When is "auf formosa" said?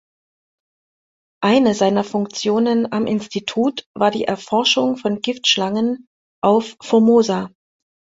6.41-7.51